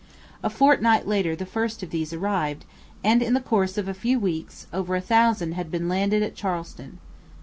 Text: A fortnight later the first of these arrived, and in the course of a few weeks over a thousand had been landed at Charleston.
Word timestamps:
A 0.41 0.49
fortnight 0.49 1.05
later 1.07 1.35
the 1.35 1.45
first 1.45 1.83
of 1.83 1.91
these 1.91 2.11
arrived, 2.11 2.65
and 3.03 3.21
in 3.21 3.35
the 3.35 3.39
course 3.39 3.77
of 3.77 3.87
a 3.87 3.93
few 3.93 4.19
weeks 4.19 4.65
over 4.73 4.95
a 4.95 4.99
thousand 4.99 5.51
had 5.51 5.69
been 5.69 5.87
landed 5.87 6.23
at 6.23 6.33
Charleston. 6.33 6.97